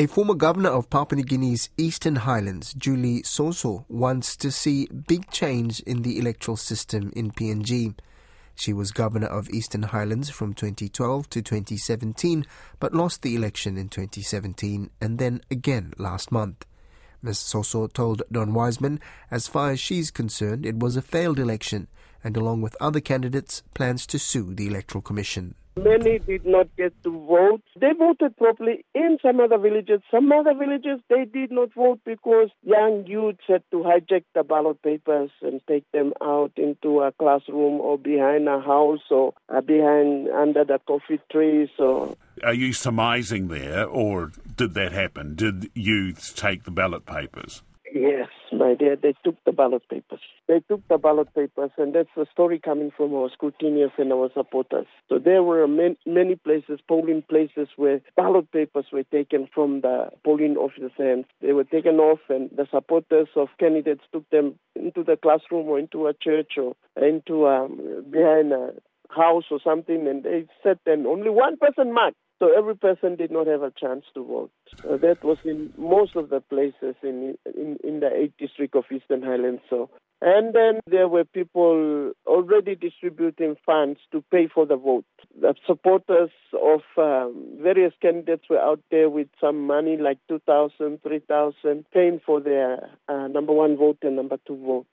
A 0.00 0.06
former 0.06 0.32
governor 0.32 0.70
of 0.70 0.88
Papua 0.88 1.16
New 1.16 1.24
Guinea's 1.24 1.68
Eastern 1.76 2.16
Highlands, 2.16 2.72
Julie 2.72 3.20
Soso, 3.20 3.84
wants 3.86 4.34
to 4.36 4.50
see 4.50 4.86
big 4.86 5.30
change 5.30 5.80
in 5.80 6.00
the 6.00 6.18
electoral 6.18 6.56
system 6.56 7.12
in 7.14 7.32
PNG. 7.32 7.94
She 8.54 8.72
was 8.72 8.92
governor 8.92 9.26
of 9.26 9.50
Eastern 9.50 9.82
Highlands 9.82 10.30
from 10.30 10.54
2012 10.54 11.28
to 11.28 11.42
2017, 11.42 12.46
but 12.78 12.94
lost 12.94 13.20
the 13.20 13.36
election 13.36 13.76
in 13.76 13.90
2017 13.90 14.88
and 15.02 15.18
then 15.18 15.42
again 15.50 15.92
last 15.98 16.32
month. 16.32 16.64
Ms. 17.20 17.36
Soso 17.36 17.92
told 17.92 18.22
Don 18.32 18.54
Wiseman, 18.54 19.00
as 19.30 19.48
far 19.48 19.72
as 19.72 19.80
she's 19.80 20.10
concerned, 20.10 20.64
it 20.64 20.78
was 20.78 20.96
a 20.96 21.02
failed 21.02 21.38
election, 21.38 21.88
and 22.24 22.38
along 22.38 22.62
with 22.62 22.74
other 22.80 23.00
candidates, 23.00 23.62
plans 23.74 24.06
to 24.06 24.18
sue 24.18 24.54
the 24.54 24.66
Electoral 24.66 25.02
Commission. 25.02 25.56
Many 25.82 26.18
did 26.18 26.44
not 26.44 26.68
get 26.76 26.92
to 27.04 27.10
vote. 27.10 27.62
They 27.80 27.92
voted 27.98 28.36
properly 28.36 28.84
in 28.94 29.18
some 29.22 29.40
other 29.40 29.56
villages. 29.56 30.00
Some 30.10 30.30
other 30.30 30.54
villages, 30.54 31.00
they 31.08 31.24
did 31.24 31.50
not 31.50 31.72
vote 31.74 32.00
because 32.04 32.50
young 32.62 33.06
youths 33.06 33.44
had 33.48 33.62
to 33.70 33.78
hijack 33.78 34.24
the 34.34 34.42
ballot 34.42 34.82
papers 34.82 35.30
and 35.40 35.60
take 35.66 35.90
them 35.92 36.12
out 36.22 36.52
into 36.56 37.00
a 37.00 37.12
classroom 37.12 37.80
or 37.80 37.96
behind 37.96 38.46
a 38.48 38.60
house 38.60 39.00
or 39.10 39.32
uh, 39.48 39.60
behind 39.62 40.28
under 40.28 40.64
the 40.64 40.78
coffee 40.86 41.20
trees 41.30 41.70
or 41.78 42.16
are 42.42 42.54
you 42.54 42.72
surmising 42.72 43.48
there, 43.48 43.84
or 43.84 44.32
did 44.56 44.72
that 44.74 44.92
happen? 44.92 45.34
Did 45.34 45.70
youths 45.74 46.32
take 46.32 46.64
the 46.64 46.70
ballot 46.70 47.04
papers? 47.04 47.62
My 48.60 48.74
dear, 48.74 48.94
they 48.94 49.14
took 49.24 49.42
the 49.46 49.52
ballot 49.52 49.88
papers. 49.88 50.20
They 50.46 50.60
took 50.60 50.86
the 50.88 50.98
ballot 50.98 51.34
papers, 51.34 51.70
and 51.78 51.94
that's 51.94 52.10
the 52.14 52.26
story 52.30 52.58
coming 52.58 52.90
from 52.94 53.14
our 53.14 53.30
scrutineers 53.30 53.92
and 53.96 54.12
our 54.12 54.28
supporters. 54.34 54.84
So 55.08 55.18
there 55.18 55.42
were 55.42 55.66
many, 55.66 55.96
many 56.04 56.36
places, 56.36 56.78
polling 56.86 57.22
places, 57.22 57.68
where 57.76 58.02
ballot 58.18 58.52
papers 58.52 58.84
were 58.92 59.04
taken 59.04 59.48
from 59.54 59.80
the 59.80 60.10
polling 60.26 60.58
officers' 60.58 60.92
hands. 60.98 61.24
They 61.40 61.54
were 61.54 61.64
taken 61.64 61.96
off, 62.00 62.20
and 62.28 62.50
the 62.54 62.66
supporters 62.70 63.28
of 63.34 63.48
candidates 63.58 64.02
took 64.12 64.28
them 64.28 64.56
into 64.76 65.04
the 65.04 65.16
classroom 65.16 65.66
or 65.66 65.78
into 65.78 66.06
a 66.06 66.12
church 66.12 66.58
or 66.58 66.74
into 67.02 67.46
um, 67.46 68.04
behind 68.10 68.52
a 68.52 68.74
house 69.14 69.44
or 69.50 69.60
something, 69.62 70.06
and 70.06 70.22
they 70.24 70.46
set 70.62 70.78
them. 70.84 71.06
Only 71.06 71.30
one 71.30 71.56
person 71.56 71.92
marked. 71.92 72.16
So 72.40 72.56
every 72.56 72.74
person 72.74 73.16
did 73.16 73.30
not 73.30 73.46
have 73.48 73.62
a 73.62 73.70
chance 73.70 74.06
to 74.14 74.24
vote. 74.24 74.50
Uh, 74.88 74.96
that 74.96 75.22
was 75.22 75.36
in 75.44 75.74
most 75.76 76.16
of 76.16 76.30
the 76.30 76.40
places 76.40 76.94
in, 77.02 77.36
in 77.44 77.76
in 77.84 78.00
the 78.00 78.06
8th 78.06 78.32
district 78.38 78.74
of 78.74 78.84
Eastern 78.90 79.22
Highlands. 79.22 79.60
So, 79.68 79.90
and 80.22 80.54
then 80.54 80.80
there 80.86 81.06
were 81.06 81.24
people 81.24 82.12
already 82.26 82.76
distributing 82.76 83.56
funds 83.66 84.00
to 84.12 84.24
pay 84.30 84.48
for 84.48 84.64
the 84.64 84.76
vote. 84.76 85.04
The 85.38 85.54
supporters 85.66 86.30
of 86.54 86.80
um, 86.96 87.58
various 87.60 87.92
candidates 88.00 88.44
were 88.48 88.58
out 88.58 88.80
there 88.90 89.10
with 89.10 89.28
some 89.38 89.66
money, 89.66 89.98
like 89.98 90.18
2,000, 90.28 91.02
3,000, 91.02 91.84
paying 91.92 92.22
for 92.24 92.40
their 92.40 92.88
uh, 93.06 93.28
number 93.28 93.52
one 93.52 93.76
vote 93.76 93.98
and 94.00 94.16
number 94.16 94.38
two 94.46 94.56
votes. 94.56 94.88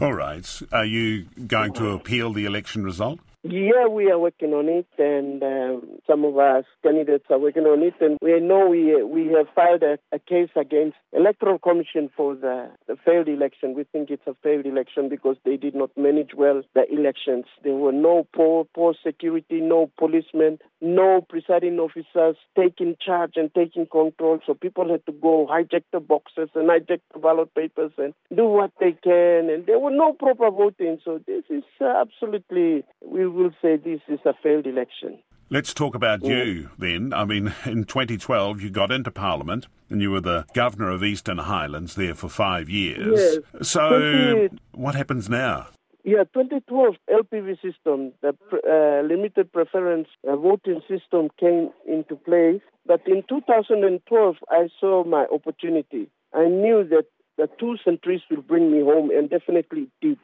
All 0.00 0.14
right. 0.14 0.48
Are 0.70 0.84
you 0.84 1.24
going 1.48 1.72
to 1.74 1.90
appeal 1.90 2.32
the 2.32 2.44
election 2.44 2.84
result? 2.84 3.18
Yeah, 3.44 3.88
we 3.88 4.08
are 4.08 4.20
working 4.20 4.52
on 4.52 4.68
it, 4.68 4.86
and 4.98 5.42
um, 5.42 5.98
some 6.06 6.24
of 6.24 6.38
us 6.38 6.64
candidates 6.84 7.24
are 7.28 7.40
working 7.40 7.64
on 7.64 7.82
it. 7.82 7.94
And 8.00 8.16
we 8.22 8.38
know 8.38 8.68
we 8.68 9.02
we 9.02 9.32
have 9.36 9.48
filed 9.52 9.82
a, 9.82 9.98
a 10.12 10.20
case 10.20 10.50
against 10.54 10.96
Electoral 11.12 11.58
Commission 11.58 12.08
for 12.16 12.36
the, 12.36 12.70
the, 12.86 12.96
failed 13.04 13.26
election. 13.26 13.74
We 13.74 13.82
think 13.82 14.10
it's 14.10 14.26
a 14.28 14.36
failed 14.44 14.64
election 14.64 15.08
because 15.08 15.36
they 15.44 15.56
did 15.56 15.74
not 15.74 15.90
manage 15.96 16.34
well 16.36 16.62
the 16.74 16.84
elections. 16.88 17.46
There 17.64 17.74
were 17.74 17.90
no 17.90 18.28
poor, 18.32 18.64
poor 18.76 18.94
security, 19.04 19.60
no 19.60 19.90
policemen, 19.98 20.60
no 20.80 21.20
presiding 21.28 21.80
officers 21.80 22.36
taking 22.56 22.94
charge 23.04 23.32
and 23.34 23.52
taking 23.54 23.86
control. 23.86 24.38
So 24.46 24.54
people 24.54 24.88
had 24.88 25.04
to 25.06 25.12
go 25.12 25.48
hijack 25.50 25.82
the 25.92 25.98
boxes 25.98 26.48
and 26.54 26.70
hijack 26.70 27.00
the 27.12 27.18
ballot 27.18 27.52
papers 27.56 27.90
and 27.98 28.14
do 28.34 28.44
what 28.44 28.70
they 28.78 28.92
can. 29.02 29.50
And 29.50 29.66
there 29.66 29.80
were 29.80 29.90
no 29.90 30.12
proper 30.12 30.48
voting. 30.48 31.00
So 31.04 31.20
this 31.26 31.42
is 31.50 31.64
uh, 31.80 32.02
absolutely 32.02 32.84
we 33.04 33.31
will 33.32 33.50
say 33.60 33.76
this 33.76 34.00
is 34.08 34.20
a 34.24 34.34
failed 34.42 34.66
election. 34.66 35.18
Let's 35.50 35.74
talk 35.74 35.94
about 35.94 36.24
you 36.24 36.70
then. 36.78 37.12
I 37.12 37.24
mean, 37.24 37.54
in 37.66 37.84
2012, 37.84 38.62
you 38.62 38.70
got 38.70 38.90
into 38.90 39.10
Parliament 39.10 39.66
and 39.90 40.00
you 40.00 40.10
were 40.10 40.20
the 40.20 40.46
Governor 40.54 40.90
of 40.90 41.04
Eastern 41.04 41.38
Highlands 41.38 41.94
there 41.94 42.14
for 42.14 42.28
five 42.28 42.70
years. 42.70 43.42
Yes. 43.60 43.68
So, 43.68 44.48
what 44.72 44.94
happens 44.94 45.28
now? 45.28 45.68
Yeah, 46.04 46.24
2012 46.34 46.94
LPV 47.08 47.60
system, 47.62 48.12
the 48.22 48.34
uh, 48.66 49.06
limited 49.06 49.52
preference 49.52 50.08
uh, 50.26 50.36
voting 50.36 50.80
system 50.88 51.28
came 51.38 51.70
into 51.86 52.16
place. 52.16 52.60
But 52.86 53.02
in 53.06 53.22
2012, 53.28 54.36
I 54.48 54.68
saw 54.80 55.04
my 55.04 55.26
opportunity. 55.32 56.08
I 56.34 56.48
knew 56.48 56.82
that 56.90 57.04
the 57.36 57.48
two 57.60 57.76
centuries 57.84 58.22
will 58.30 58.42
bring 58.42 58.72
me 58.72 58.80
home, 58.80 59.10
and 59.10 59.30
definitely 59.30 59.88
did. 60.00 60.18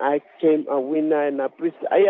I 0.00 0.20
came 0.40 0.66
a 0.70 0.80
winner 0.80 1.26
and 1.26 1.40
I 1.40 1.46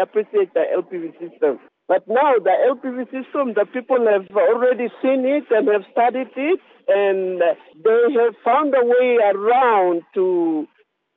appreciate 0.03 0.55
the 0.55 0.65
LPV 0.77 1.13
system. 1.19 1.59
But 1.89 2.07
now 2.07 2.35
the 2.43 2.53
LPV 2.69 3.05
system, 3.07 3.55
the 3.55 3.65
people 3.73 4.07
have 4.11 4.29
already 4.37 4.89
seen 5.01 5.25
it 5.25 5.45
and 5.51 5.69
have 5.69 5.85
studied 5.91 6.29
it, 6.37 6.61
and 6.87 7.41
they 7.41 8.13
have 8.23 8.35
found 8.45 8.75
a 8.75 8.85
way 8.85 9.19
around 9.25 10.03
to 10.15 10.67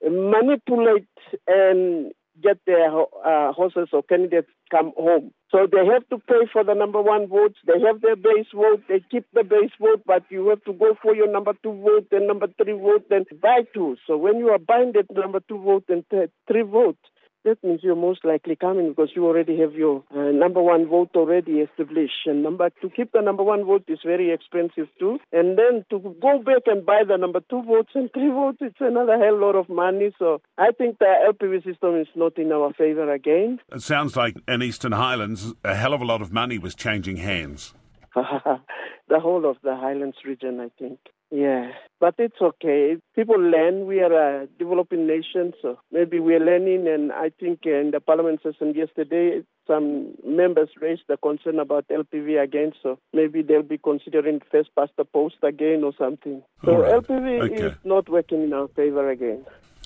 manipulate 0.03 1.07
and 1.47 2.13
get 2.41 2.57
their 2.65 2.89
uh, 2.89 3.53
horses 3.53 3.89
or 3.93 4.03
candidates 4.03 4.49
come 4.69 4.93
home. 4.97 5.31
So 5.51 5.67
they 5.71 5.85
have 5.85 6.07
to 6.09 6.17
pay 6.17 6.47
for 6.51 6.63
the 6.63 6.73
number 6.73 7.01
one 7.01 7.27
votes. 7.27 7.57
They 7.67 7.79
have 7.85 8.01
their 8.01 8.15
base 8.15 8.47
vote. 8.53 8.81
They 8.87 9.03
keep 9.11 9.25
the 9.33 9.43
base 9.43 9.71
vote, 9.79 10.01
but 10.05 10.23
you 10.29 10.47
have 10.49 10.63
to 10.63 10.73
go 10.73 10.97
for 11.01 11.15
your 11.15 11.31
number 11.31 11.53
two 11.61 11.73
vote 11.81 12.07
and 12.11 12.27
number 12.27 12.47
three 12.61 12.73
vote 12.73 13.05
and 13.11 13.25
buy 13.41 13.61
two. 13.73 13.97
So 14.07 14.17
when 14.17 14.37
you 14.37 14.49
are 14.49 14.59
buying 14.59 14.93
that 14.93 15.11
number 15.13 15.41
two 15.47 15.61
vote 15.61 15.85
and 15.89 16.05
three 16.47 16.63
votes, 16.63 16.99
that 17.43 17.63
means 17.63 17.81
you're 17.83 17.95
most 17.95 18.23
likely 18.23 18.55
coming 18.55 18.89
because 18.89 19.11
you 19.15 19.25
already 19.25 19.59
have 19.59 19.73
your 19.73 20.03
uh, 20.15 20.31
number 20.31 20.61
one 20.61 20.87
vote 20.87 21.09
already 21.15 21.59
established. 21.59 22.25
And 22.25 22.43
number 22.43 22.69
to 22.81 22.89
keep 22.89 23.11
the 23.11 23.21
number 23.21 23.43
one 23.43 23.65
vote 23.65 23.83
is 23.87 23.99
very 24.05 24.31
expensive 24.31 24.87
too. 24.99 25.19
And 25.31 25.57
then 25.57 25.85
to 25.89 25.99
go 26.21 26.39
back 26.39 26.63
and 26.67 26.85
buy 26.85 27.01
the 27.07 27.17
number 27.17 27.41
two 27.49 27.63
votes 27.63 27.91
and 27.95 28.11
three 28.13 28.29
votes, 28.29 28.57
it's 28.61 28.77
another 28.79 29.17
hell 29.17 29.39
lot 29.39 29.55
of 29.55 29.69
money. 29.69 30.13
So 30.19 30.41
I 30.57 30.71
think 30.71 30.99
the 30.99 31.05
LPV 31.05 31.63
system 31.63 31.99
is 31.99 32.07
not 32.15 32.37
in 32.37 32.51
our 32.51 32.73
favor 32.73 33.11
again. 33.11 33.59
It 33.71 33.81
sounds 33.81 34.15
like 34.15 34.35
in 34.47 34.61
Eastern 34.61 34.91
Highlands, 34.91 35.53
a 35.63 35.75
hell 35.75 35.93
of 35.93 36.01
a 36.01 36.05
lot 36.05 36.21
of 36.21 36.31
money 36.31 36.57
was 36.57 36.75
changing 36.75 37.17
hands. 37.17 37.73
the 38.15 39.19
whole 39.19 39.49
of 39.49 39.57
the 39.63 39.75
Highlands 39.75 40.17
region, 40.25 40.59
I 40.59 40.69
think. 40.77 40.99
Yeah, 41.31 41.71
but 42.01 42.15
it's 42.17 42.41
okay. 42.41 42.97
People 43.15 43.39
learn. 43.39 43.85
We 43.85 44.01
are 44.01 44.41
a 44.41 44.47
developing 44.59 45.07
nation, 45.07 45.53
so 45.61 45.79
maybe 45.89 46.19
we're 46.19 46.43
learning. 46.43 46.87
And 46.89 47.13
I 47.13 47.31
think 47.39 47.59
in 47.63 47.91
the 47.93 48.01
parliament 48.01 48.41
session 48.43 48.73
yesterday, 48.75 49.41
some 49.65 50.15
members 50.25 50.69
raised 50.81 51.03
the 51.07 51.15
concern 51.15 51.59
about 51.59 51.87
LPV 51.87 52.43
again, 52.43 52.73
so 52.83 52.99
maybe 53.13 53.41
they'll 53.41 53.63
be 53.63 53.77
considering 53.77 54.41
first 54.51 54.75
past 54.75 54.91
the 54.97 55.05
post 55.05 55.35
again 55.41 55.83
or 55.85 55.93
something. 55.97 56.43
So 56.65 56.81
right. 56.81 57.01
LPV 57.01 57.43
okay. 57.43 57.63
is 57.67 57.73
not 57.85 58.09
working 58.09 58.43
in 58.43 58.51
our 58.51 58.67
favor 58.69 59.09
again. 59.09 59.45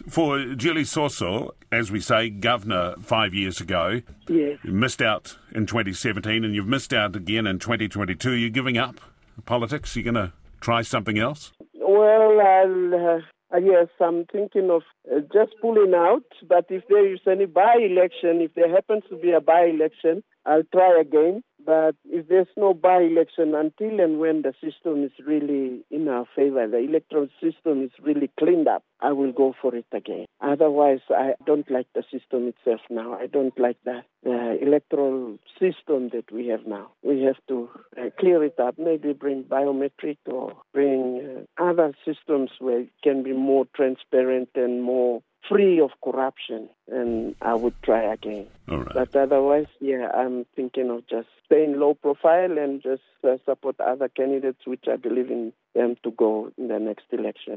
For 0.10 0.56
Julie 0.56 0.82
Soso, 0.82 1.52
as 1.72 1.92
we 1.92 2.00
say, 2.00 2.30
governor 2.30 2.96
five 3.02 3.34
years 3.34 3.62
ago, 3.62 4.02
yes. 4.28 4.58
you 4.64 4.72
missed 4.72 5.02
out 5.02 5.38
in 5.52 5.66
2017 5.68 6.44
and 6.44 6.56
you've 6.56 6.68
missed 6.68 6.94
out 6.94 7.16
again 7.16 7.46
in 7.46 7.60
2022. 7.60 8.32
You're 8.32 8.50
giving 8.50 8.78
up 8.78 9.00
politics? 9.46 9.96
You're 9.96 10.12
going 10.12 10.16
to 10.16 10.34
try 10.66 10.82
something 10.82 11.20
else? 11.20 11.54
Well, 11.76 12.42
I'll, 12.42 13.20
uh, 13.54 13.58
yes, 13.72 13.88
I'm 14.02 14.26
thinking 14.26 14.72
of 14.72 14.82
uh, 15.12 15.20
just 15.32 15.54
pulling 15.62 15.94
out. 15.94 16.26
But 16.50 16.66
if 16.70 16.84
there 16.90 17.14
is 17.14 17.20
any 17.28 17.46
by 17.46 17.76
election, 17.92 18.42
if 18.42 18.54
there 18.56 18.70
happens 18.70 19.04
to 19.10 19.16
be 19.16 19.32
a 19.32 19.42
by 19.42 19.66
election, 19.66 20.24
I'll 20.46 20.68
try 20.74 21.00
again. 21.00 21.44
But 21.66 21.96
if 22.06 22.28
there's 22.28 22.48
no 22.56 22.74
by 22.74 23.02
election 23.02 23.56
until 23.56 24.00
and 24.00 24.20
when 24.20 24.44
the 24.44 24.54
system 24.64 25.04
is 25.04 25.12
really 25.26 25.84
in 25.90 26.08
our 26.08 26.26
favor, 26.36 26.68
the 26.68 26.78
electoral 26.78 27.28
system 27.42 27.84
is 27.84 27.92
really 28.02 28.30
cleaned 28.38 28.68
up, 28.68 28.84
I 29.02 29.12
will 29.14 29.32
go 29.32 29.56
for 29.62 29.76
it 29.76 29.86
again. 29.92 30.26
Otherwise, 30.42 31.00
I 31.10 31.34
don't 31.46 31.70
like 31.72 31.88
the 31.96 32.04
system 32.12 32.48
itself 32.48 32.82
now. 32.90 33.14
I 33.14 33.28
don't 33.28 33.58
like 33.60 33.78
the 33.84 34.04
uh, 34.26 34.56
electoral 34.62 35.38
system 35.60 36.10
that 36.14 36.32
we 36.32 36.48
have 36.48 36.66
now. 36.68 36.92
We 37.04 37.22
have 37.24 37.38
to 37.48 37.70
uh, 37.98 38.10
clear 38.20 38.44
it 38.44 38.60
up, 38.60 38.76
maybe 38.78 39.14
bring 39.14 39.44
biometric 39.44 40.18
or 40.28 40.54
bring 40.74 41.46
uh, 41.60 41.64
other 41.64 41.94
systems 42.06 42.52
where 42.60 42.82
it 42.82 42.90
can 43.04 43.24
be 43.24 43.34
more 43.34 43.66
transparent 43.76 44.50
and 44.56 44.84
more 44.84 45.22
free 45.50 45.80
of 45.80 45.92
corruption, 46.04 46.70
and 46.90 47.36
I 47.42 47.54
would 47.54 47.76
try 47.84 48.14
again. 48.14 48.48
But 48.94 49.16
otherwise, 49.16 49.68
yeah, 49.80 50.10
I'm 50.14 50.46
thinking 50.56 50.90
of 50.90 51.08
just 51.08 51.28
staying 51.46 51.80
low 51.80 51.94
profile 51.94 52.58
and 52.58 52.82
just 52.82 53.04
uh, 53.24 53.38
support 53.46 53.80
other 53.80 54.10
candidates, 54.10 54.66
which 54.66 54.86
I 54.92 54.96
believe 54.96 55.30
in 55.30 55.54
them 55.76 55.96
to 56.04 56.12
go 56.12 56.52
in 56.58 56.68
the 56.70 56.80
next 56.80 57.06
election. 57.12 57.54